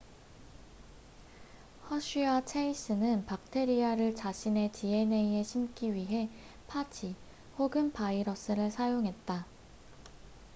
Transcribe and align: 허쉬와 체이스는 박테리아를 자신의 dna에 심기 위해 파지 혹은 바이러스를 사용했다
허쉬와 1.91 2.43
체이스는 2.45 3.27
박테리아를 3.27 4.15
자신의 4.15 4.71
dna에 4.71 5.43
심기 5.43 5.93
위해 5.93 6.27
파지 6.67 7.15
혹은 7.59 7.93
바이러스를 7.93 8.71
사용했다 8.71 9.45